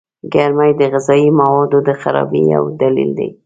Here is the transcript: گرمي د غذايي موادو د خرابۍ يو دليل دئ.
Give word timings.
گرمي 0.33 0.71
د 0.79 0.81
غذايي 0.93 1.29
موادو 1.39 1.77
د 1.87 1.89
خرابۍ 2.01 2.43
يو 2.55 2.63
دليل 2.81 3.11
دئ. 3.17 3.29